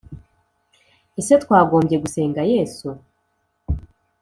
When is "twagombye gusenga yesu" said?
1.43-2.87